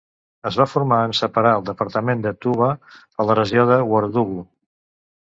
Es 0.49 0.55
va 0.59 0.65
formar 0.69 0.97
en 1.09 1.11
separar 1.17 1.51
el 1.57 1.67
departament 1.67 2.23
de 2.23 2.31
Touba 2.45 2.69
de 3.19 3.27
la 3.27 3.35
regió 3.41 3.67
Worodougou. 3.91 4.33